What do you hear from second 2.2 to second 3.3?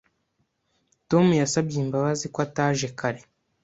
ko ataje kare.